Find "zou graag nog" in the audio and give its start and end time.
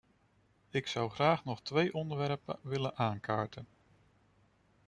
0.87-1.61